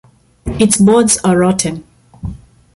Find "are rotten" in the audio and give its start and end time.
1.23-1.83